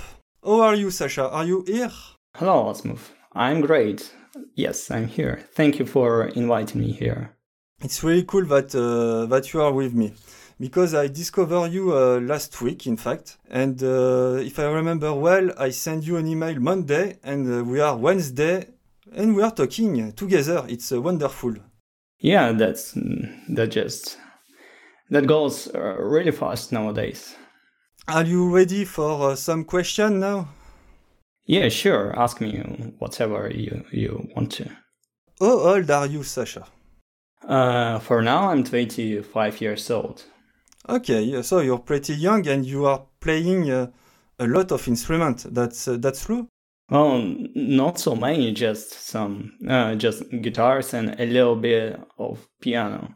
[0.45, 1.30] How are you, Sasha?
[1.30, 1.91] Are you here?
[2.38, 2.99] Hello, Osmov.
[3.34, 4.13] I'm great.
[4.55, 5.41] Yes, I'm here.
[5.55, 7.36] Thank you for inviting me here.
[7.83, 10.13] It's really cool that uh, that you are with me
[10.59, 13.38] because I discovered you uh, last week, in fact.
[13.50, 17.80] And uh, if I remember well, I sent you an email Monday, and uh, we
[17.80, 18.67] are Wednesday,
[19.14, 20.66] and we are talking together.
[20.67, 21.56] It's uh, wonderful.
[22.20, 22.94] Yeah, that's
[23.50, 24.17] that just
[25.09, 27.36] that goes uh, really fast nowadays.
[28.08, 30.48] Are you ready for uh, some question now?
[31.45, 32.17] Yeah, sure.
[32.17, 34.70] Ask me whatever you you want to.
[35.39, 36.66] How old are you, Sasha?
[37.48, 40.23] Uh, for now, I'm 25 years old.
[40.88, 43.88] Okay, so you're pretty young and you are playing uh,
[44.39, 45.44] a lot of instruments.
[45.44, 46.47] That's uh, that's true.
[46.89, 53.16] Well, not so many, just some, uh, just guitars and a little bit of piano.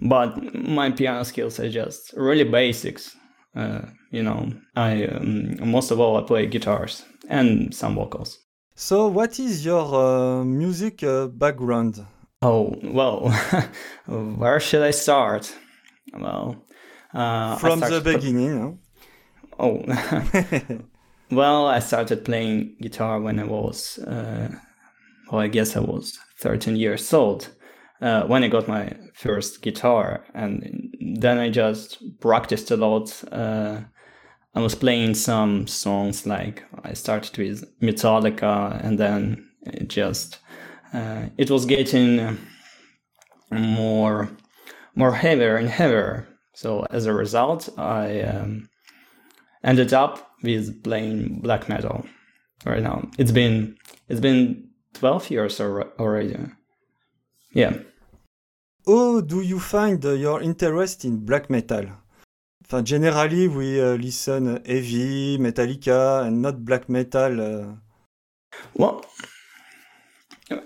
[0.00, 3.14] But my piano skills are just really basics.
[3.54, 8.38] Uh, you know, I um, most of all I play guitars and some vocals.
[8.74, 12.04] So, what is your uh, music uh, background?
[12.42, 13.30] Oh well,
[14.06, 15.54] where should I start?
[16.12, 16.63] Well,
[17.14, 18.78] uh, From the beginning?
[19.58, 19.84] Oh,
[21.30, 24.48] well, I started playing guitar when I was, uh,
[25.30, 27.48] well, I guess I was 13 years old
[28.00, 33.22] uh, when I got my first guitar, and then I just practiced a lot.
[33.30, 33.80] Uh,
[34.54, 40.38] I was playing some songs like I started with Metallica, and then it just
[40.92, 42.38] uh, it was getting
[43.50, 44.30] more
[44.96, 48.68] more heavier and heavier so as a result, I um,
[49.62, 52.06] ended up with playing black metal
[52.64, 53.08] right now.
[53.18, 53.76] It's been
[54.08, 56.36] it's been 12 years already.
[57.52, 57.74] Yeah.
[58.86, 61.86] How do you find your interest in black metal?
[62.64, 67.40] Enfin, generally, we uh, listen heavy, Metallica, and not black metal.
[67.40, 67.74] Uh...
[68.74, 69.04] Well,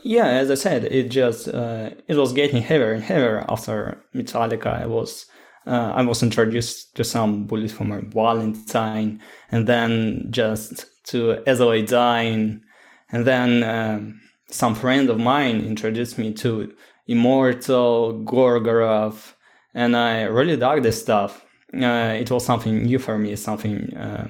[0.02, 4.82] yeah, as I said, it just uh, it was getting heavier and heavier after Metallica.
[4.82, 5.26] I was
[5.68, 9.20] uh, I was introduced to some Bullet for My Valentine,
[9.50, 11.42] and then just to
[11.86, 12.62] Dying,
[13.10, 14.20] and then um,
[14.50, 16.72] some friend of mine introduced me to
[17.06, 19.34] Immortal, Gorgoroth,
[19.74, 21.44] and I really dug this stuff.
[21.74, 24.28] Uh, it was something new for me, something uh,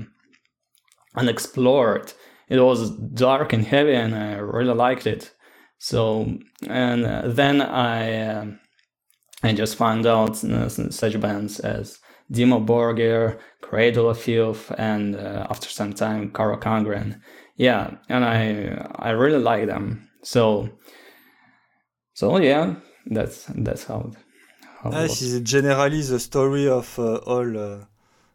[1.15, 2.12] unexplored.
[2.48, 5.32] It was dark and heavy, and I really liked it.
[5.78, 6.37] So,
[6.69, 8.60] and uh, then I um,
[9.43, 11.99] I just found out uh, such bands as
[12.32, 17.21] Dimmu Borgir, Cradle of Filth, and uh, after some time, Carach Angren.
[17.56, 20.09] Yeah, and I I really like them.
[20.22, 20.69] So
[22.15, 24.12] so yeah, that's that's how.
[24.82, 27.84] how ah, this is generally the story of uh, all uh,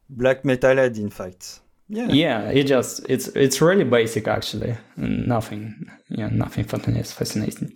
[0.10, 1.60] black metalhead, in fact.
[1.90, 2.08] Yeah.
[2.08, 4.78] Yeah, it just it's it's really basic actually.
[4.98, 7.74] Nothing, yeah, nothing fascinating.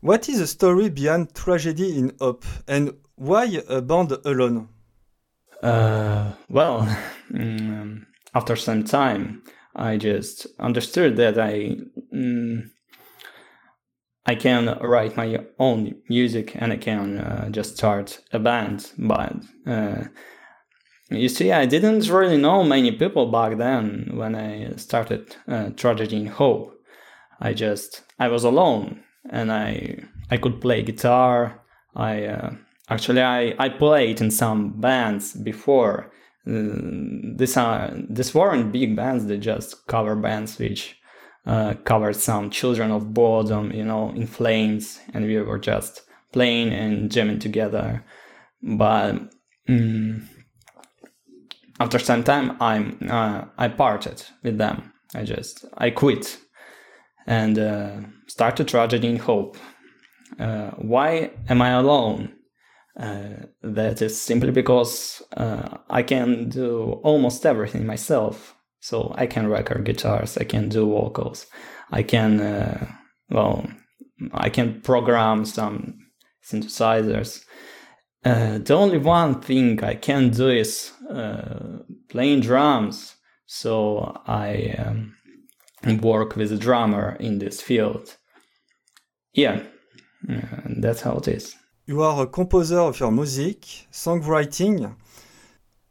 [0.00, 4.68] What is the story behind Tragedy in Hope and why a band alone?
[5.62, 6.86] Uh, well,
[7.32, 8.04] mm,
[8.34, 9.42] after some time,
[9.74, 11.78] I just understood that I
[12.14, 12.70] mm,
[14.26, 18.92] I can write my own music and I can uh, just start a band.
[18.98, 19.36] But
[19.66, 20.04] uh,
[21.08, 26.16] you see, I didn't really know many people back then when I started uh, Tragedy
[26.16, 26.74] in Hope.
[27.40, 29.98] I just I was alone and I
[30.30, 31.62] I could play guitar.
[31.94, 32.50] I uh,
[32.88, 36.12] actually I, I played in some bands before.
[36.46, 40.96] Uh, these are these weren't big bands; they just cover bands which
[41.46, 46.02] uh, covered some Children of Bodom, you know, in Flames, and we were just
[46.32, 48.04] playing and jamming together.
[48.62, 49.32] But
[49.68, 50.28] um,
[51.78, 54.92] after some time, I'm uh, I parted with them.
[55.14, 56.38] I just I quit
[57.26, 57.96] and uh,
[58.38, 59.56] a tragedy in hope.
[60.38, 62.32] Uh, why am I alone?
[62.98, 68.54] Uh, that is simply because uh, I can do almost everything myself.
[68.80, 71.46] So I can record guitars, I can do vocals,
[71.90, 72.86] I can, uh,
[73.30, 73.66] well,
[74.32, 75.98] I can program some
[76.44, 77.44] synthesizers.
[78.24, 80.92] Uh, the only one thing I can do is
[82.08, 83.16] playing drums.
[83.46, 85.16] So I um,
[86.02, 88.16] work with a drummer in this field.
[89.32, 89.62] Yeah,
[90.82, 91.54] that's how it is.
[91.86, 93.60] You are a composer of your music,
[93.92, 94.94] songwriting.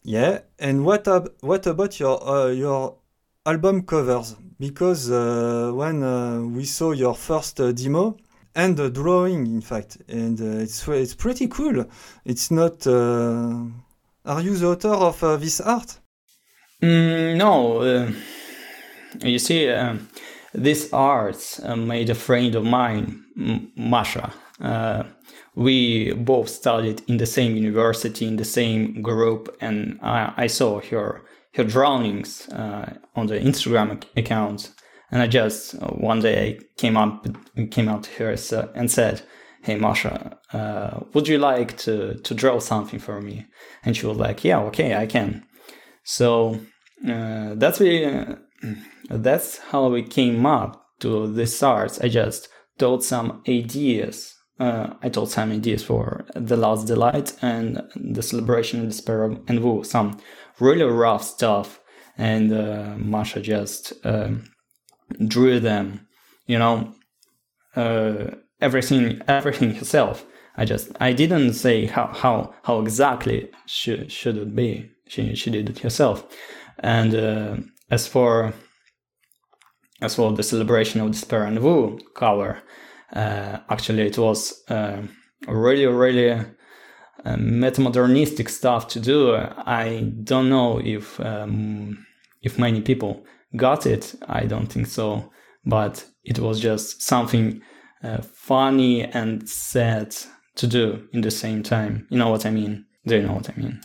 [0.03, 2.97] Yeah, and what ab- what about your uh, your
[3.45, 8.17] album covers because uh, when uh, we saw your first uh, demo
[8.55, 11.85] and the drawing, in fact, and uh, it's it's pretty cool.
[12.25, 12.85] It's not.
[12.85, 13.65] Uh,
[14.25, 15.99] are you the author of uh, this art?
[16.81, 18.11] Mm, no,
[19.23, 19.67] you see,
[20.53, 23.23] this art made a friend of mine,
[23.75, 24.31] Masha.
[25.55, 30.81] we both studied in the same university, in the same group, and I, I saw
[30.81, 31.25] her
[31.55, 34.71] her drawings uh, on the Instagram account.
[35.11, 37.25] And I just uh, one day came up
[37.71, 38.35] came out to her
[38.75, 39.21] and said,
[39.61, 43.45] "Hey Masha, uh, would you like to to draw something for me?"
[43.83, 45.45] And she was like, "Yeah, okay, I can."
[46.03, 46.59] So
[47.07, 48.35] uh, that's we uh,
[49.09, 51.99] that's how we came up to this art.
[52.01, 54.33] I just told some ideas.
[54.59, 59.85] Uh, I told some ideas for the last delight and the celebration of despair and
[59.85, 60.17] some
[60.59, 61.81] really rough stuff,
[62.17, 64.45] and uh, Masha just um,
[65.27, 66.07] drew them,
[66.47, 66.93] you know,
[67.75, 68.31] uh,
[68.61, 70.25] everything everything herself.
[70.57, 74.89] I just I didn't say how how how exactly should should it be.
[75.07, 76.25] She she did it herself,
[76.79, 77.57] and uh,
[77.91, 78.53] as for
[80.01, 82.61] as for the celebration of despair and woe cover,
[83.13, 85.01] uh, actually it was uh,
[85.47, 86.45] really really
[87.25, 89.35] metamodernistic stuff to do.
[89.35, 92.05] I don't know if um,
[92.41, 93.25] if many people
[93.55, 94.15] got it.
[94.27, 95.31] I don't think so,
[95.65, 97.61] but it was just something
[98.03, 100.15] uh, funny and sad
[100.55, 102.07] to do in the same time.
[102.09, 102.85] You know what I mean?
[103.05, 103.81] Do you know what I mean?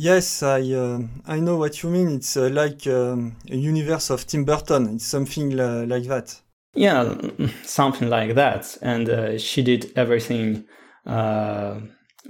[0.00, 2.08] Yes, I uh, I know what you mean.
[2.08, 4.94] It's uh, like um, a universe of Tim Burton.
[4.94, 6.40] It's something like that.
[6.74, 7.16] Yeah,
[7.64, 8.78] something like that.
[8.80, 10.66] And uh, she did everything
[11.04, 11.80] uh,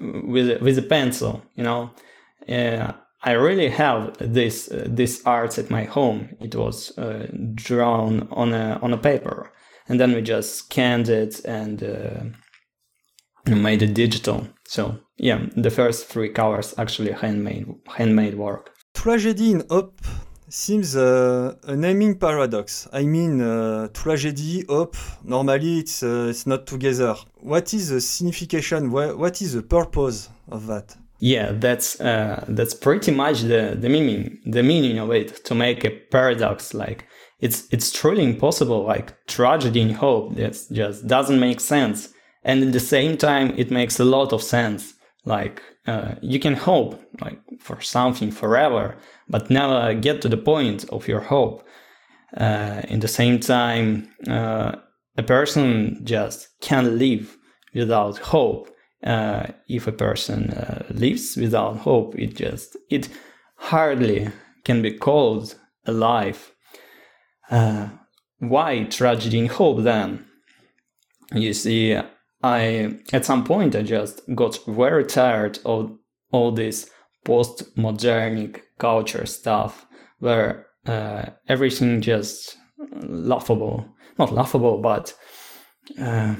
[0.01, 1.43] with with a pencil.
[1.57, 1.91] You know,
[2.49, 2.93] uh,
[3.23, 6.31] I really have this uh, this art at my home.
[6.41, 9.53] It was uh, drawn on a on a paper,
[9.89, 12.25] and then we just scanned it and uh,
[13.69, 14.47] made it digital.
[14.65, 18.75] So yeah, the first three covers actually handmade handmade work.
[18.95, 20.01] Tragedy in Hope
[20.49, 22.89] seems uh, a naming paradox.
[22.93, 27.15] I mean, uh, tragedy, hope, normally it's, uh, it's not together.
[27.41, 28.91] What is the signification?
[28.91, 30.97] What is the purpose of that?
[31.21, 35.85] Yeah, that's uh, that's pretty much the, the meaning the meaning of it to make
[35.85, 36.75] a paradox.
[36.75, 37.07] Like
[37.41, 38.85] it's it's truly impossible.
[38.85, 42.11] Like tragedy and hope that just doesn't make sense,
[42.45, 44.95] and at the same time it makes a lot of sense.
[45.25, 48.97] Like uh, you can hope like for something forever,
[49.29, 51.65] but never get to the point of your hope.
[52.37, 54.73] Uh, in the same time, uh,
[55.17, 57.37] a person just can't live
[57.75, 58.71] without hope.
[59.03, 63.09] Uh, if a person uh, lives without hope, it just it
[63.57, 64.31] hardly
[64.65, 65.55] can be called
[65.87, 66.53] alive.
[67.51, 67.89] Uh,
[68.41, 70.25] why tragedy and hope then?
[71.33, 71.99] You see,
[72.43, 75.97] I at some point I just got very tired of
[76.31, 76.91] all this
[77.25, 79.87] postmodernic culture stuff
[80.21, 82.57] where uh, everything just
[83.03, 83.87] laughable.
[84.19, 85.15] Not laughable but
[86.01, 86.37] uh,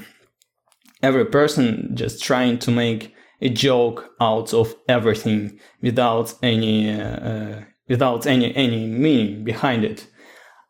[1.03, 8.25] every person just trying to make a joke out of everything without any uh, without
[8.25, 10.07] any any meaning behind it.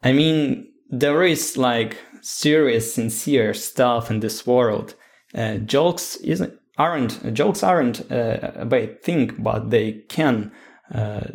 [0.04, 4.96] I mean there is like serious sincere stuff in this world
[5.34, 10.52] uh, jokes isn't aren't jokes aren't uh, a bad thing, but they can
[10.94, 11.28] uh,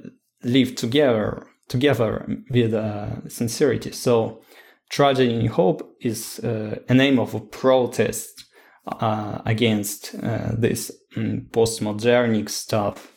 [0.43, 3.93] live together together with uh, sincerity.
[3.93, 4.43] So,
[4.91, 8.45] tragedy in hope is uh, a name of a protest
[9.47, 10.13] against
[10.61, 13.13] this um, postmodernic stuff.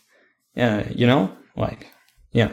[0.55, 1.87] you know, like
[2.31, 2.51] yeah.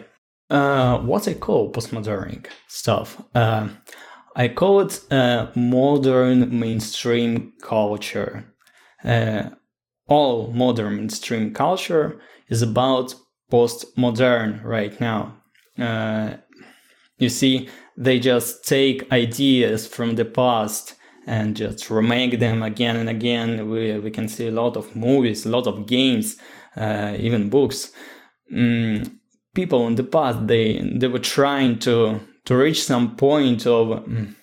[0.49, 3.23] what I call postmodernic stuff.
[4.37, 5.01] I call it
[5.55, 8.45] modern mainstream culture.
[9.05, 9.51] Uh,
[10.09, 13.15] all modern mainstream culture is about
[13.51, 15.37] postmodern right now.
[15.79, 16.35] Uh,
[17.19, 20.95] you see, they just take ideas from the past
[21.27, 23.71] and just remake them again and again.
[23.71, 26.37] We, we can see a lot of movies, a lot of games,
[26.77, 27.93] uh, even books.
[28.53, 29.19] Mm,
[29.55, 34.35] people in the past, they, they were trying to, to reach some point of mm,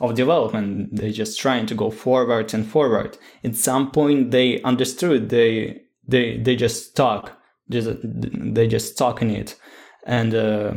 [0.00, 0.96] of development.
[0.96, 3.18] They're just trying to go forward and forward.
[3.44, 7.36] At some point, they understood they they they just stuck.
[7.70, 9.56] Just they just stuck in it,
[10.04, 10.74] and uh,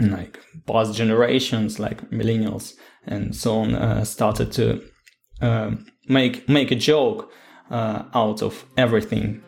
[0.00, 2.74] like past generations, like millennials
[3.06, 4.82] and so on, uh, started to
[5.40, 5.70] uh,
[6.08, 7.32] make make a joke
[7.70, 9.42] uh, out of everything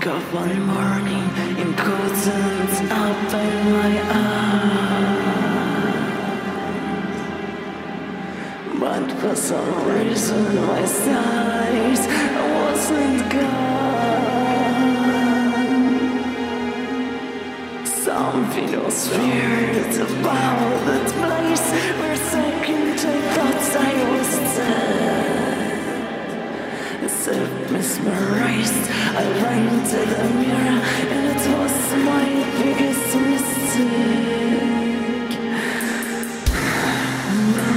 [0.00, 1.30] woke up one morning
[1.60, 4.50] and couldn't open my eyes.
[8.80, 12.00] But for some reason my sight
[12.54, 13.80] wasn't gone.
[17.84, 21.66] Something was weird about that place
[22.00, 24.19] where second I thought I was
[27.30, 27.36] So
[27.70, 30.78] mesmerized, I ran to the mirror
[31.14, 31.76] and it was
[32.10, 32.26] my
[32.58, 34.58] biggest mistake.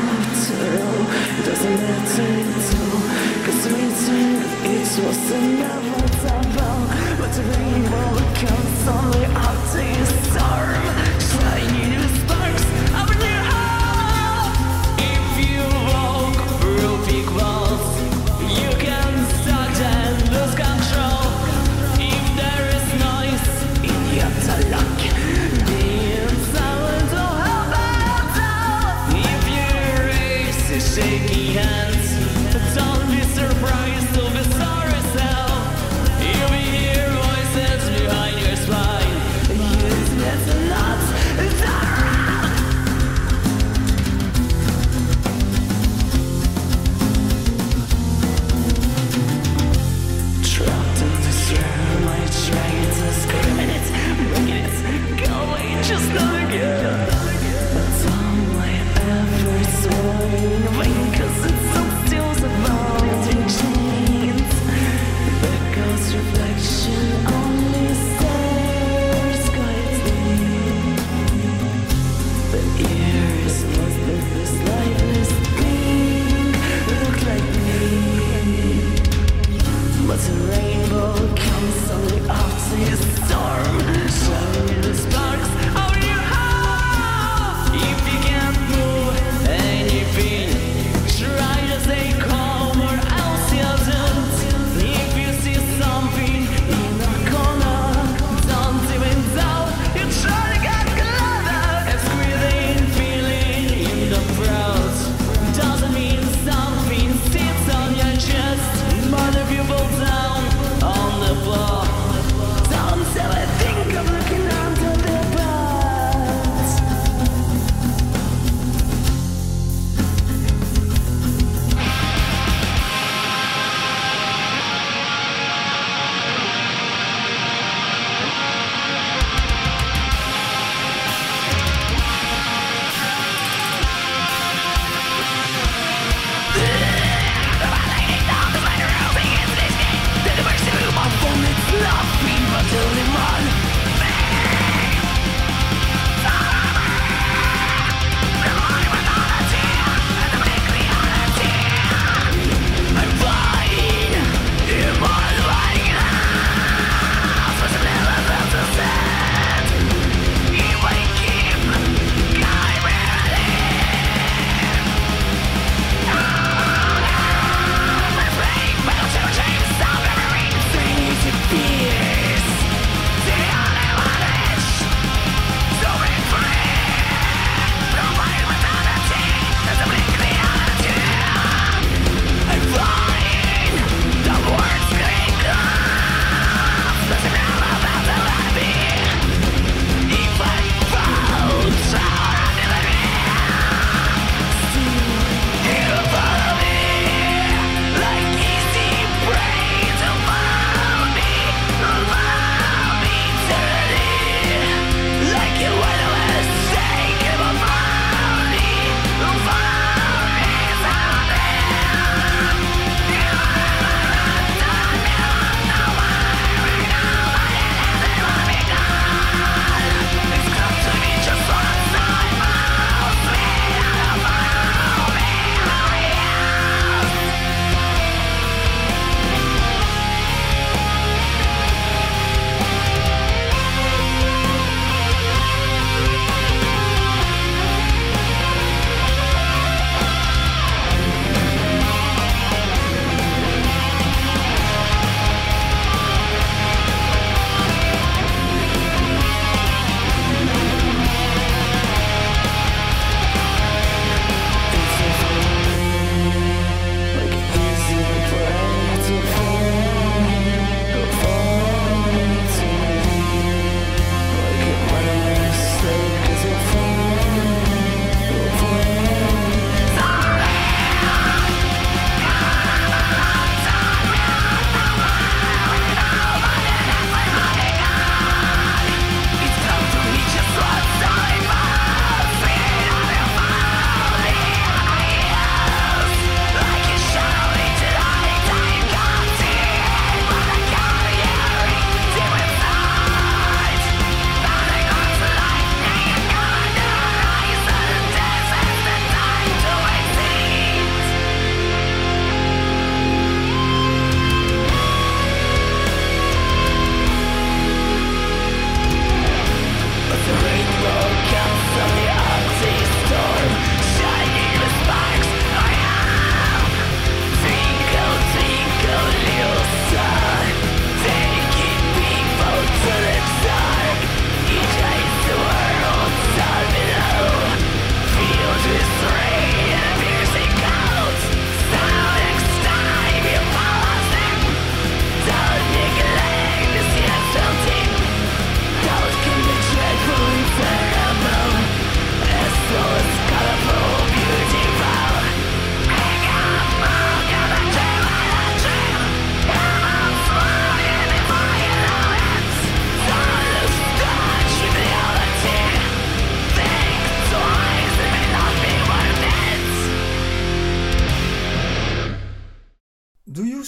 [0.10, 1.06] After all,
[1.38, 3.02] it doesn't matter at all,
[3.46, 4.42] cause we think
[4.74, 6.82] it was inevitable.
[7.20, 8.10] But the rainbow
[8.42, 10.84] comes only after you storm,
[11.30, 11.94] shining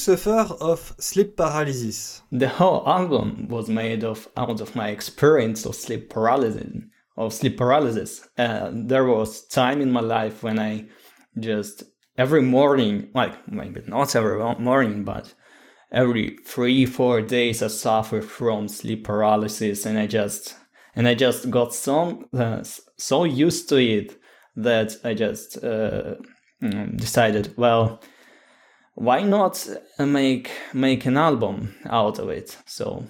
[0.05, 2.21] suffer of sleep paralysis?
[2.31, 6.83] The whole album was made of out of my experience of sleep paralysis.
[7.17, 10.87] Of sleep paralysis, uh, there was time in my life when I
[11.39, 11.83] just
[12.17, 15.33] every morning, like maybe not every morning, but
[15.91, 20.55] every three four days I suffer from sleep paralysis, and I just
[20.95, 22.63] and I just got so uh,
[22.97, 24.17] so used to it
[24.55, 26.15] that I just uh,
[26.61, 28.01] mm, decided, well,
[28.95, 29.67] why not
[29.99, 32.57] make make an album out of it?
[32.65, 33.05] So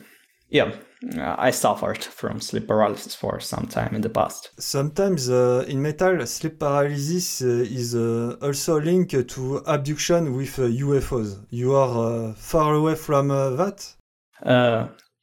[0.50, 0.72] yeah,
[1.18, 4.50] I suffered from sleep paralysis for some time in the past.
[4.60, 11.38] Sometimes uh, in metal, sleep paralysis uh, is uh, also linked to abduction with UFOs.
[11.38, 13.94] Uh, you are uh, far away from uh, that?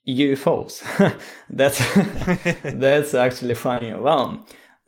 [0.08, 0.82] UFOs.
[1.50, 1.78] that's
[2.62, 3.92] that's actually funny.
[3.94, 4.46] Well,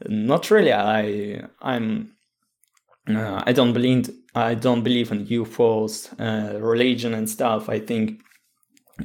[0.09, 0.73] not really.
[0.73, 2.13] I I'm
[3.09, 6.11] I don't believe I don't believe in UFOs,
[6.61, 7.69] religion and stuff.
[7.69, 8.21] I think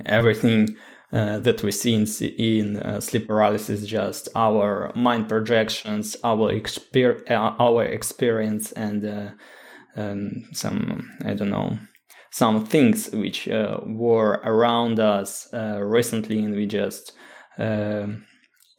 [0.05, 0.75] everything
[1.11, 2.05] uh, that we see in,
[2.37, 9.03] in uh, sleep paralysis is just our mind projections, our exper- uh, our experience, and
[9.03, 9.29] uh,
[9.95, 11.79] um, some I don't know
[12.31, 17.13] some things which uh, were around us recently, and we just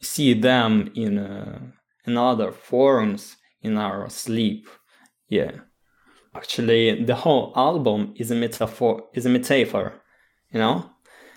[0.01, 1.73] see them in
[2.05, 4.69] in other forms in our sleep.
[5.27, 5.51] Yeah,
[6.35, 9.03] actually, the whole album is a metaphor.
[9.13, 10.01] Is a metaphor,
[10.51, 10.91] you know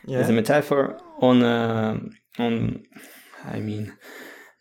[0.07, 0.19] yeah.
[0.19, 1.99] as a metaphor on uh,
[2.39, 2.83] on
[3.45, 3.97] I mean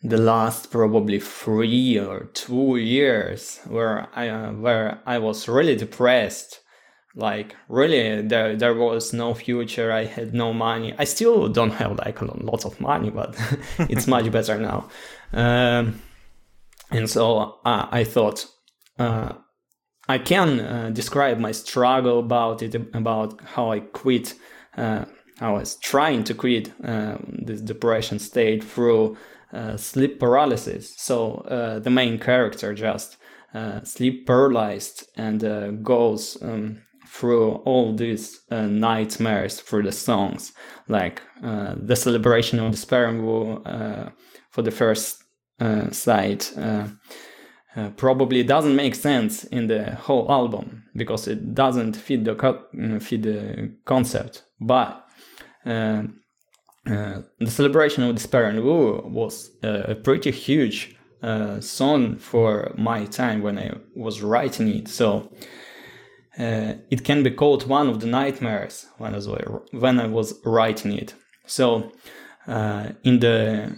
[0.02, 6.60] the last probably three or two years where I uh, where I was really depressed
[7.16, 11.96] like really there there was no future i had no money i still don't have
[12.04, 13.36] like a lot of money but
[13.88, 14.88] it's much better now
[15.32, 16.02] um,
[16.90, 18.44] and so uh, i thought
[18.98, 19.32] uh,
[20.08, 24.34] i can uh, describe my struggle about it about how i quit
[24.76, 25.04] uh,
[25.40, 29.16] I was trying to quit um, this depression state through
[29.52, 30.94] uh, sleep paralysis.
[30.96, 33.16] So uh, the main character just
[33.52, 40.52] uh, sleep paralyzed and uh, goes um, through all these uh, nightmares through the songs,
[40.88, 43.08] like uh, the celebration of despair
[44.50, 45.22] for the first
[47.74, 47.96] side.
[47.96, 52.64] probably doesn't make sense in the whole album because it doesn't fit the co-
[53.00, 55.04] fit the concept, but
[55.66, 56.02] uh,
[56.86, 60.96] uh, the celebration of despair and Woe was uh, a pretty huge
[61.60, 64.88] song for my time when I was writing it.
[64.88, 65.32] So
[66.36, 69.28] it can be called one of the nightmares when I was,
[69.70, 71.14] when I was writing it.
[71.46, 71.92] So
[72.46, 73.74] in the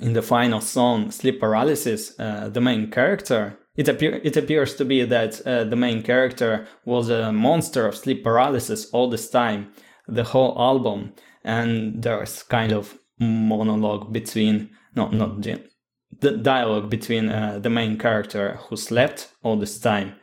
[0.00, 4.84] in the final song sleep paralysis uh, the main character it, appear, it appears to
[4.84, 9.70] be that uh, the main character was a monster of sleep paralysis all this time
[10.08, 11.12] the whole album.
[11.44, 18.58] And there's kind of monologue between no not the, dialogue between uh, the main character
[18.68, 20.14] who slept all this time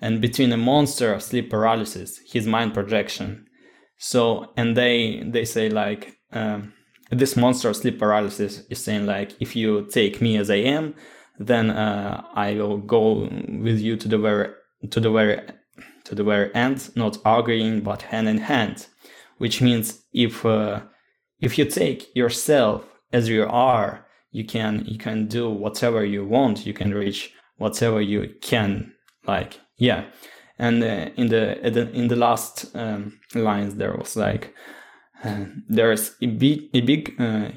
[0.00, 3.46] and between a monster of sleep paralysis his mind projection.
[3.96, 6.74] So and they they say like um,
[7.10, 10.94] this monster sleep paralysis is saying like if you take me as i am
[11.38, 14.48] then uh, i will go with you to the very
[14.90, 15.40] to the very
[16.04, 18.86] to the very end not arguing but hand in hand
[19.40, 20.80] which means if uh,
[21.40, 26.66] if you take yourself as you are, you can you can do whatever you want.
[26.66, 28.92] You can reach whatever you can.
[29.26, 30.04] Like yeah,
[30.58, 34.54] and uh, in the in the last um, lines there was like
[35.24, 37.50] uh, there's a big a big uh,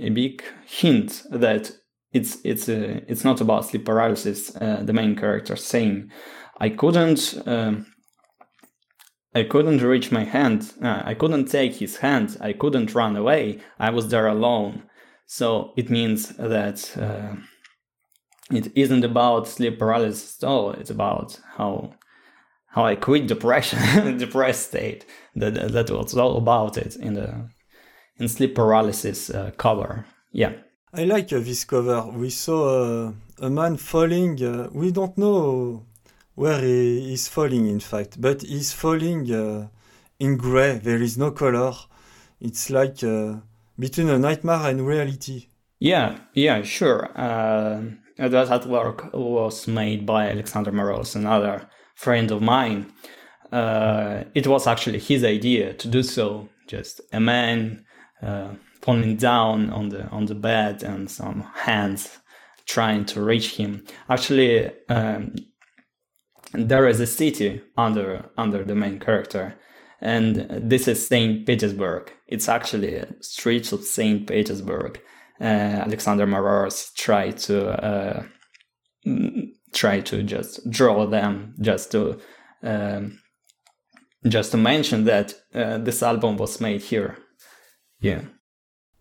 [0.00, 1.72] a big hint that
[2.12, 4.54] it's it's uh, it's not about sleep paralysis.
[4.56, 6.10] Uh, the main character saying,
[6.60, 7.86] "I couldn't um,
[9.36, 10.72] I couldn't reach my hand.
[10.82, 12.38] I couldn't take his hand.
[12.40, 13.58] I couldn't run away.
[13.78, 14.84] I was there alone.
[15.26, 17.36] So it means that uh,
[18.50, 20.70] it isn't about sleep paralysis at all.
[20.70, 21.92] It's about how
[22.68, 25.04] how I quit depression, depressed state.
[25.36, 27.48] That that was all about it in the
[28.18, 30.06] in sleep paralysis uh, cover.
[30.32, 30.52] Yeah.
[30.92, 32.06] I like uh, this cover.
[32.06, 34.42] We saw uh, a man falling.
[34.42, 35.84] Uh, we don't know
[36.34, 39.68] where he is falling, in fact, but he's falling uh,
[40.18, 40.78] in gray.
[40.78, 41.74] There is no color.
[42.40, 43.36] It's like uh,
[43.78, 45.48] between a nightmare and reality.
[45.78, 47.10] Yeah, yeah, sure.
[47.14, 52.86] That artwork was made by Alexander Moros, another friend of mine.
[53.52, 56.48] Uh, it was actually his idea to do so.
[56.66, 57.84] Just a man
[58.22, 62.18] uh, falling down on the on the bed and some hands
[62.66, 63.84] trying to reach him.
[64.10, 65.34] Actually, um,
[66.52, 69.54] there is a city under under the main character,
[70.00, 72.12] and this is Saint Petersburg.
[72.26, 75.00] It's actually streets of Saint Petersburg.
[75.40, 78.24] Uh, Alexander Maros tried to uh,
[79.72, 82.18] try to just draw them, just to
[82.62, 83.20] um,
[84.28, 87.16] just to mention that uh, this album was made here.
[88.00, 88.22] Yeah.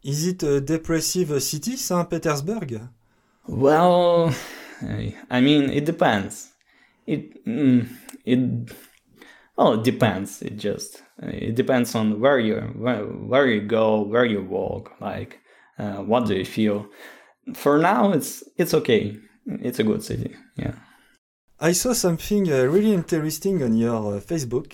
[0.04, 2.80] Is it a depressive city, Saint Petersburg?
[3.48, 4.34] Well,
[5.30, 6.52] I mean, it depends.
[7.08, 7.88] It mm,
[8.24, 8.72] it
[9.58, 10.42] oh, it depends.
[10.42, 14.92] It just it depends on where you where, where you go, where you walk.
[15.00, 15.40] Like,
[15.78, 16.88] uh, what do you feel?
[17.54, 19.18] For now, it's it's okay.
[19.46, 20.36] It's a good city.
[20.56, 20.74] Yeah.
[21.60, 24.74] I saw something uh, really interesting on your uh, Facebook.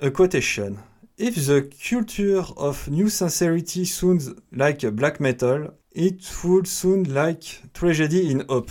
[0.00, 0.80] A quotation.
[1.16, 8.30] If the culture of new sincerity sounds like black metal, it would sound like tragedy
[8.30, 8.70] in hope.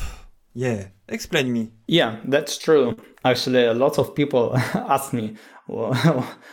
[0.53, 1.71] Yeah, explain me.
[1.87, 2.97] Yeah, that's true.
[3.23, 5.35] Actually, a lot of people ask me,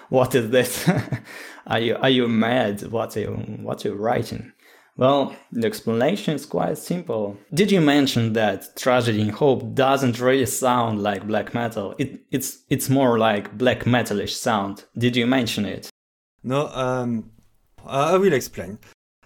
[0.08, 0.88] "What is this?
[1.66, 2.82] are you are you mad?
[2.92, 4.52] What are you what are you writing?"
[5.00, 7.38] Well, the explanation is quite simple.
[7.54, 11.94] Did you mention that Tragedy in Hope doesn't really sound like black metal?
[11.96, 14.84] It, it's it's more like black metalish sound.
[14.98, 15.88] Did you mention it?
[16.42, 17.30] No, um,
[17.86, 18.78] I will explain.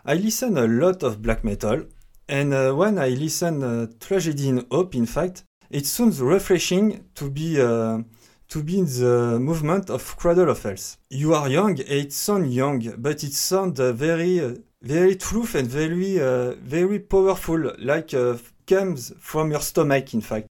[0.04, 1.86] I listen a lot of black metal,
[2.28, 7.28] and uh, when I listen uh, Tragedy in Hope, in fact, it sounds refreshing to
[7.28, 7.98] be uh,
[8.46, 10.98] to be in the movement of Cradle of Filth.
[11.10, 15.66] You are young, it sounds young, but it sounds uh, very uh, very truth and
[15.66, 20.46] very uh, very powerful like uh, comes from your stomach in fact.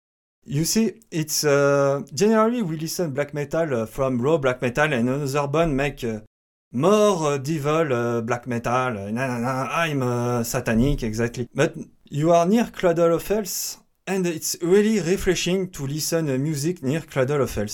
[0.45, 5.07] You see it's uh, generally we listen black metal uh, from raw black metal and
[5.07, 6.19] another band make uh,
[6.73, 11.47] more uh, devil black metal nah, nah, nah, i'm satanic exactly.
[11.53, 11.75] But
[12.09, 13.31] you are near Cradle of
[14.05, 17.69] and it's really refreshing to listen music near Cradle of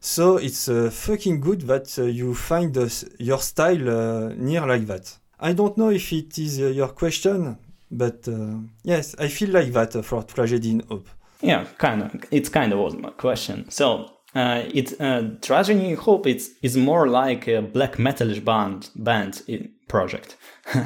[0.00, 5.18] so it's uh, fucking good that uh, you find uh, your style near like that
[5.40, 7.58] I don't know if it is uh, your question,
[7.90, 11.08] but uh, yes, I feel like that uh, for Tragedy in Hope.
[11.40, 12.24] Yeah, kind of.
[12.30, 13.70] It kind of was my question.
[13.70, 18.90] So uh, it uh, Tragedy in Hope it's is more like a black metalish band
[18.96, 19.42] band
[19.86, 20.36] project.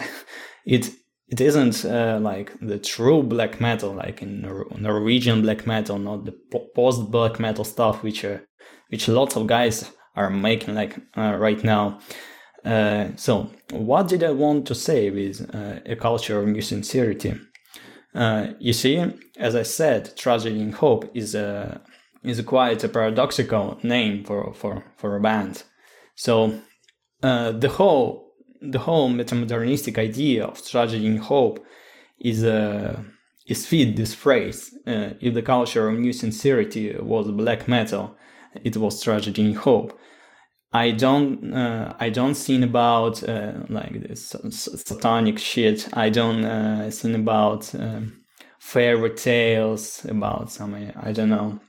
[0.67, 0.91] it
[1.29, 6.27] it isn't uh, like the true black metal, like in Nor- Norwegian black metal, not
[6.27, 6.35] the
[6.75, 8.39] post black metal stuff, which uh,
[8.91, 11.99] which lots of guys are making like uh, right now.
[12.65, 17.35] Uh, so, what did I want to say with uh, a culture of new sincerity?
[18.15, 19.05] Uh, you see,
[19.37, 21.81] as I said, tragedy in hope is a
[22.23, 25.65] is a quite a paradoxical name for for for a band.
[26.15, 26.61] So,
[27.23, 31.65] uh, the whole the whole metamodernistic idea of tragedy in hope
[32.21, 33.03] is uh,
[33.47, 34.73] is feed this phrase.
[34.87, 38.17] If the culture of new sincerity was black metal,
[38.63, 39.99] it was tragedy in hope
[40.73, 45.89] I don't uh, I don't think about uh, like this satanic shit.
[45.93, 48.25] I don't uh, think about um,
[48.59, 51.61] fairy tales about some I don't know,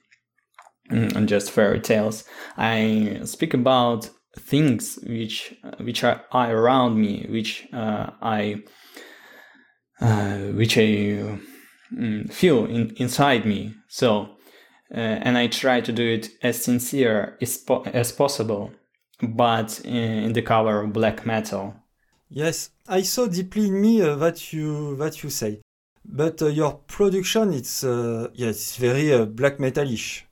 [0.90, 2.24] mm, just fairy tales.
[2.58, 8.64] I speak about things which which are, are around me, which uh, I
[10.00, 11.40] uh, which I
[11.92, 13.76] um, feel in, inside me.
[13.88, 14.30] So.
[14.96, 18.72] Uh, and I try to do it as sincere as, po- as possible
[19.28, 21.76] but in the cover of black metal.
[22.30, 25.62] Yes, I saw deeply in me uh, that you that you say,
[26.04, 30.24] but uh, your production it's uh, yeah very uh, black metalish.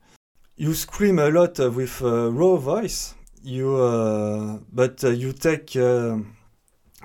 [0.58, 3.14] You scream a lot uh, with uh, raw voice.
[3.44, 6.24] You but you take a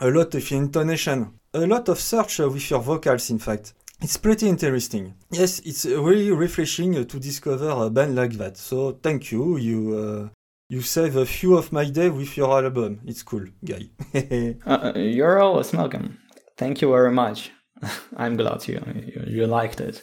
[0.02, 3.30] lot of intonation, a lot of search with your vocals.
[3.30, 3.72] In fact,
[4.02, 5.14] it's pretty interesting.
[5.30, 8.58] Yes, it's really refreshing to discover a band like that.
[8.58, 9.56] So thank you.
[9.56, 10.30] You
[10.68, 13.00] You save a few of my day with your album.
[13.06, 13.88] It's cool, guy.
[14.66, 16.18] uh, you're always welcome.
[16.56, 17.52] Thank you very much.
[18.16, 20.02] I'm glad you, you, you liked it.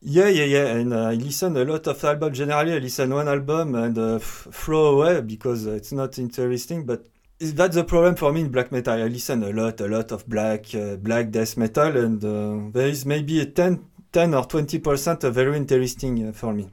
[0.00, 0.66] Yeah, yeah, yeah.
[0.68, 2.38] And uh, I listen a lot of albums.
[2.38, 6.86] Generally, I listen one album and uh, throw away because it's not interesting.
[6.86, 7.04] But
[7.38, 8.94] that's the problem for me in black metal.
[8.94, 12.88] I listen a lot, a lot of black, uh, black death metal, and uh, there
[12.88, 16.70] is maybe a 10, 10 or 20 percent very interesting uh, for me.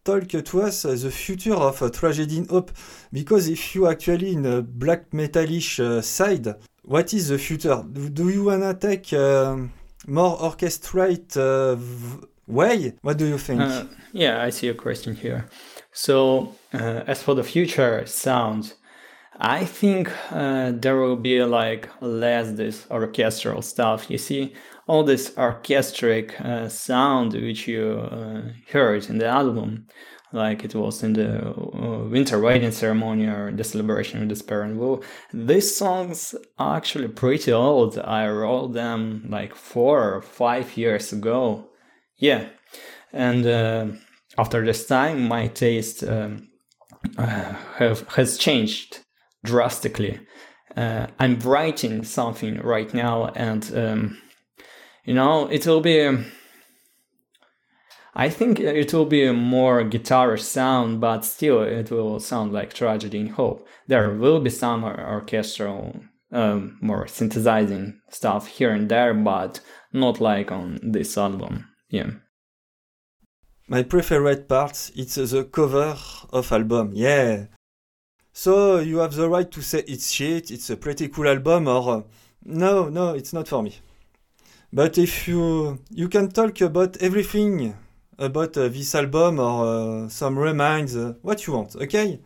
[0.04, 2.72] Talk to us the future of a tragedy in hope,
[3.14, 7.82] because if you actually in a black metalish uh, side, what is the future?
[7.90, 9.56] Do, do you wanna take uh,
[10.08, 11.78] more orchestrate uh,
[12.48, 12.96] way?
[13.02, 13.62] What do you think?
[13.62, 15.46] Uh, yeah, I see a question here.
[15.94, 18.74] So, uh, as for the future sound,
[19.40, 24.10] I think uh, there will be like less this orchestral stuff.
[24.10, 24.54] You see,
[24.88, 28.42] all this orchestric uh, sound which you uh,
[28.72, 29.88] heard in the album,
[30.32, 34.76] like it was in the uh, winter wedding ceremony or the celebration of the Spirit
[34.76, 35.04] Wool.
[35.34, 37.98] These songs are actually pretty old.
[37.98, 41.70] I wrote them like four or five years ago.
[42.18, 42.50] Yeah,
[43.12, 43.88] and uh,
[44.38, 46.50] after this time, my taste um,
[47.18, 49.03] uh, have, has changed
[49.44, 50.20] drastically.
[50.76, 54.22] Uh, I'm writing something right now, and um,
[55.06, 56.18] you know, it will be.
[58.16, 62.74] I think it will be a more guitar sound, but still, it will sound like
[62.74, 63.68] Tragedy in Hope.
[63.88, 66.00] There will be some orchestral,
[66.32, 71.70] um, more synthesizing stuff here and there, but not like on this album.
[71.90, 72.12] Yeah.
[73.68, 75.96] My preferred part it's the cover
[76.32, 76.92] of album.
[76.94, 77.46] Yeah.
[78.36, 82.06] So you have the right to say it's shit, it's a pretty cool album, or
[82.44, 83.76] no, no, it's not for me.
[84.74, 87.76] But if you you can talk about everything
[88.18, 92.20] about uh, this album or uh, some reminds, uh, what you want, okay?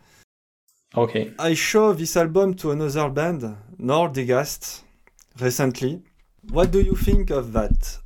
[0.96, 1.32] Okay.
[1.38, 3.42] I show this album to another band,
[3.78, 4.80] Nordigast,
[5.38, 6.00] recently.
[6.48, 7.98] What do you think of that?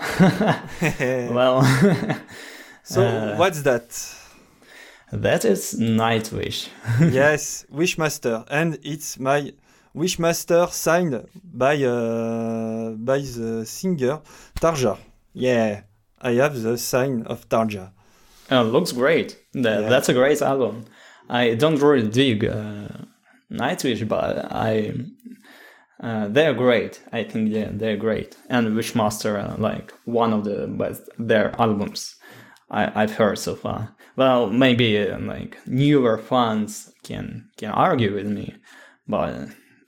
[1.32, 1.62] well,
[2.82, 4.19] so uh, what's that?
[5.12, 6.68] That is Nightwish.
[7.12, 9.52] yes, Wishmaster, and it's my
[9.94, 14.20] Wishmaster signed by uh, by the singer
[14.60, 14.98] Tarja.
[15.32, 15.82] Yeah,
[16.20, 17.90] I have the sign of Tarja.
[18.50, 19.36] Uh, looks great.
[19.52, 19.88] That, Yeah.
[19.88, 20.84] That's a great album.
[21.28, 22.88] I don't really dig uh,
[23.50, 24.92] Nightwish, but I
[26.00, 27.02] uh, they're great.
[27.12, 28.36] I think they're, they're great.
[28.48, 32.16] And Wishmaster, uh, like one of the best their albums
[32.70, 33.94] I, I've heard so far.
[34.20, 38.46] Well, maybe uh, like newer fans can can argue with me,
[39.08, 39.30] but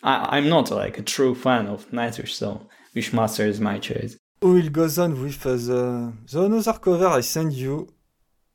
[0.02, 2.48] I, I'm not like a true fan of Nightwish, so
[2.96, 4.16] Wishmaster is my choice.
[4.40, 7.92] Who will goes on with uh, the the another cover I send you?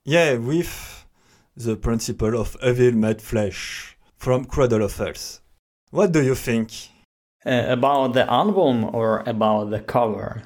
[0.03, 1.05] Yeah, with
[1.65, 5.41] the principle of evil made flesh from Cradle of Filth.
[5.91, 6.67] What do you think
[7.45, 10.41] Uh, about the album or about the cover?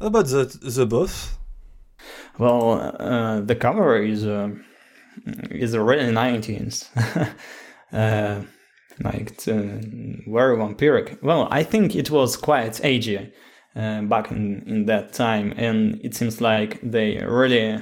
[0.00, 0.44] about the
[0.76, 1.37] the both?
[2.38, 4.50] Well, uh, the cover is uh,
[5.50, 6.88] is really 19s,
[7.92, 8.42] uh,
[9.02, 9.80] like it's, uh,
[10.30, 11.22] very vampiric.
[11.22, 13.32] Well, I think it was quite edgy
[13.74, 17.80] uh, back in, in that time, and it seems like they really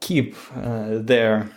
[0.00, 1.50] keep uh, their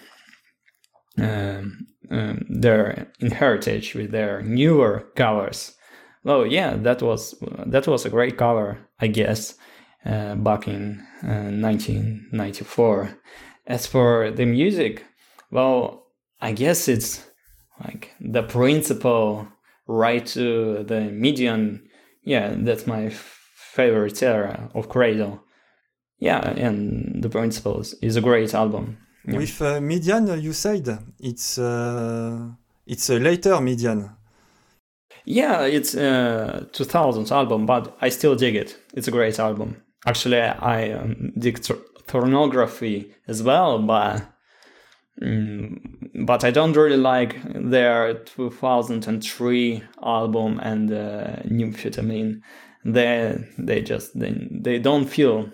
[1.17, 5.75] um, um, their heritage with their newer covers.
[6.23, 7.33] Well, yeah, that was
[7.65, 9.55] that was a great cover, I guess
[10.05, 13.17] uh, back in uh, 1994.
[13.67, 15.05] As for the music,
[15.51, 16.07] well,
[16.41, 17.23] I guess it's
[17.83, 19.47] like the principal
[19.87, 21.83] right to the Midian.
[22.23, 25.43] Yeah, that's my favorite era of Cradle.
[26.19, 28.97] Yeah, and the principles is a great album.
[29.27, 29.37] Yeah.
[29.37, 32.49] With uh, Midian, uh, you said it's uh,
[32.85, 34.09] it's a later Midian.
[35.25, 38.77] Yeah, it's a 2000s album, but I still dig it.
[38.93, 39.77] It's a great album.
[40.05, 41.57] Actually, I um, th-
[42.07, 44.21] Thornography as well, but
[45.21, 45.79] mm,
[46.25, 52.41] but I don't really like their 2003 album and uh, Nymphetamine.
[52.83, 55.51] They they just they, they don't feel.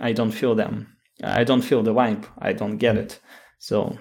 [0.00, 0.88] I don't feel them.
[1.22, 2.24] I don't feel the vibe.
[2.38, 3.20] I don't get it.
[3.58, 3.98] So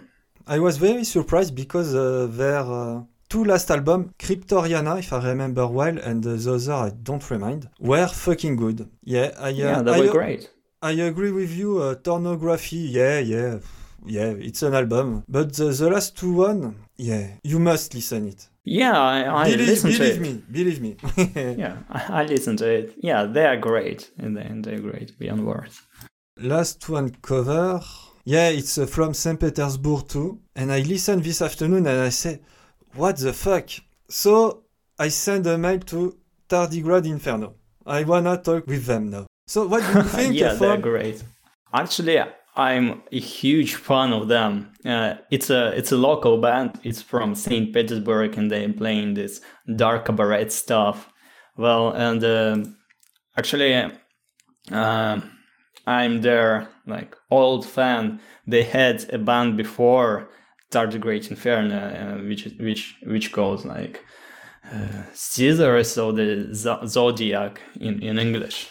[0.48, 5.66] I was very surprised because uh, their uh, two last albums, Cryptoriana, if I remember
[5.66, 8.90] well, and the other I don't remind, were fucking good.
[9.04, 10.50] Yeah, I, uh, yeah, they I, were great.
[10.82, 11.80] I agree with you.
[11.82, 13.60] Uh, Thornography, yeah, yeah,
[14.06, 15.24] yeah, it's an album.
[15.30, 18.50] But the, the last two one, yeah, you must listen it.
[18.66, 20.28] Yeah, I, I believe listen to believe it.
[20.28, 21.56] me, believe me.
[21.64, 22.96] Yeah, I, I listen to it.
[22.98, 25.82] Yeah, they are great, and they, and they're great beyond words.
[26.38, 27.82] Last one cover.
[28.26, 29.40] Yeah, it's uh, from St.
[29.40, 30.40] Petersburg too.
[30.56, 32.40] And I listened this afternoon and I say,
[32.96, 33.70] what the fuck?
[34.10, 34.64] So
[35.00, 36.18] I send a mail to
[36.50, 37.56] Tardigrade Inferno.
[37.86, 39.26] I wanna talk with them now.
[39.48, 41.24] So what do you think yeah, they're great.
[41.74, 42.22] Actually,
[42.56, 44.74] I'm a huge fan of them.
[44.86, 46.80] Uh, it's a it's a local band.
[46.84, 49.42] It's from Saint Petersburg, and they're playing this
[49.76, 51.12] dark cabaret stuff.
[51.58, 52.58] Well, and uh,
[53.38, 53.92] actually,
[54.72, 55.22] uh,
[55.88, 58.20] I'm their like old fan.
[58.46, 60.30] They had a band before
[60.72, 64.04] Tardigrade Inferno, uh, which which which goes like
[64.72, 66.50] uh, Caesars or the
[66.88, 68.70] Zodiac in, in English.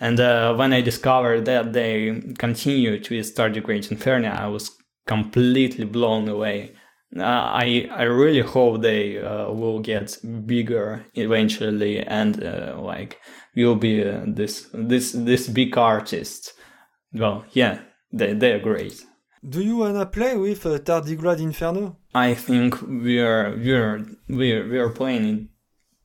[0.00, 4.70] And uh, when I discovered that they continued with Tardigrade Inferno, I was
[5.06, 6.72] completely blown away.
[7.16, 13.18] Uh, I I really hope they uh, will get bigger eventually and uh, like
[13.56, 16.52] will be uh, this this this big artist.
[17.12, 17.80] Well, yeah,
[18.12, 19.04] they they are great.
[19.42, 21.96] Do you wanna play with uh, Tardigrade Inferno?
[22.14, 25.48] I think we are we are we are, we are playing in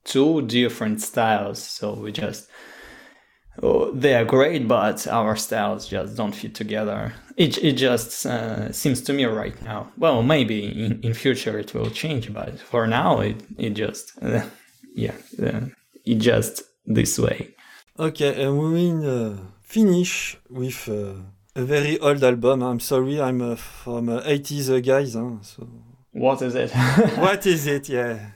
[0.06, 2.50] two different styles, so we just
[3.62, 7.14] oh, they are great, but our styles just don't fit together.
[7.36, 9.92] It it just uh, seems to me right now.
[9.98, 14.46] Well, maybe in, in future it will change, but for now it it just uh,
[14.96, 15.66] yeah uh,
[16.06, 17.54] it just this way.
[18.00, 21.16] Okay, and we will uh, finish with uh,
[21.56, 22.62] a very old album.
[22.62, 25.14] I'm sorry, I'm uh, from 80s guys.
[25.14, 25.42] Huh?
[25.42, 25.68] So
[26.12, 26.72] what is it?
[27.18, 27.90] what is it?
[27.90, 28.32] Yeah.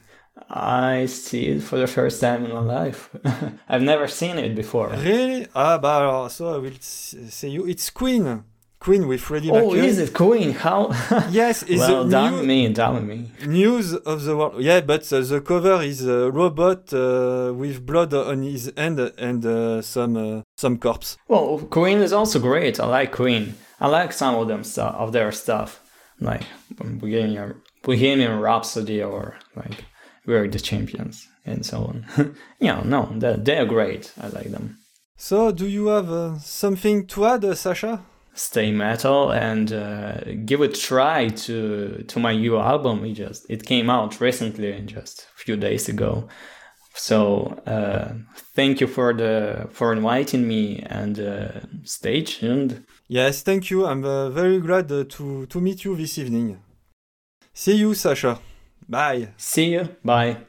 [0.49, 3.09] I see it for the first time in my life.
[3.69, 4.89] I've never seen it before.
[4.89, 5.47] Really?
[5.53, 7.67] Ah, bah alors, so I will say you.
[7.67, 8.43] It's Queen.
[8.79, 9.81] Queen with Freddie oh, Mercury.
[9.81, 10.53] Oh, is it Queen?
[10.53, 10.87] How?
[11.31, 13.29] yes, it's well, damn me, damn me.
[13.45, 14.61] News of the world.
[14.61, 19.45] Yeah, but uh, the cover is a robot uh, with blood on his hand and
[19.45, 21.17] uh, some uh, some corpse.
[21.27, 22.79] Well, Queen is also great.
[22.79, 23.55] I like Queen.
[23.81, 25.81] I like some of them stuff of their stuff,
[26.21, 26.43] like
[26.77, 29.83] Bohemian Bohemian Rhapsody or like
[30.25, 32.35] we're the champions and so on.
[32.59, 34.13] yeah, no, they're, they're great.
[34.21, 34.77] I like them.
[35.17, 38.05] So, do you have uh, something to add, uh, Sasha?
[38.39, 43.03] Stay metal and uh, give it a try to to my new album.
[43.03, 46.29] It just it came out recently, just a few days ago.
[46.93, 48.13] So uh,
[48.55, 52.85] thank you for the for inviting me and uh, stay tuned.
[53.09, 53.85] Yes, thank you.
[53.85, 56.59] I'm uh, very glad to to meet you this evening.
[57.53, 58.39] See you, Sasha.
[58.87, 59.33] Bye.
[59.35, 59.89] See you.
[60.01, 60.48] Bye.